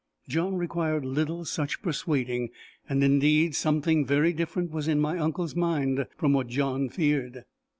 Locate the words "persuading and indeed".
1.83-3.53